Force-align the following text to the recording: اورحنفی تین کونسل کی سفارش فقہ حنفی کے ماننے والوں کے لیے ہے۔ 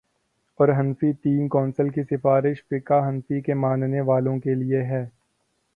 اورحنفی 0.59 1.11
تین 1.13 1.47
کونسل 1.47 1.89
کی 1.89 2.03
سفارش 2.03 2.63
فقہ 2.63 3.01
حنفی 3.09 3.41
کے 3.41 3.53
ماننے 3.53 4.01
والوں 4.01 4.39
کے 4.39 4.55
لیے 4.55 4.81
ہے۔ 4.83 5.05